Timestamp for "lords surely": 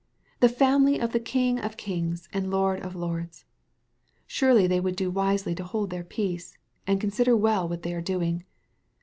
2.95-4.65